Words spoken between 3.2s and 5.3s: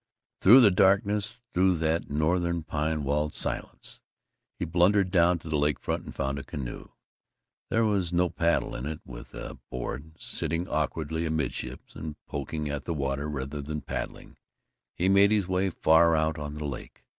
silence, he blundered